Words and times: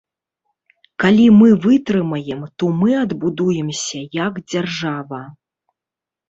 Калі 1.01 1.25
мы 1.41 1.49
вытрымаем, 1.65 2.41
то 2.63 2.71
мы 2.79 2.89
адбудземся 3.03 3.99
як 4.25 4.33
дзяржава. 4.55 5.21